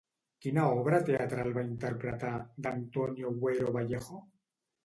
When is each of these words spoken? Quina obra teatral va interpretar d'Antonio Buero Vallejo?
Quina 0.45 0.63
obra 0.77 0.99
teatral 1.09 1.53
va 1.59 1.65
interpretar 1.73 2.33
d'Antonio 2.67 3.37
Buero 3.45 3.77
Vallejo? 3.77 4.23